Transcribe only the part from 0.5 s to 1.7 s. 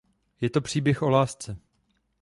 příběh o lásce.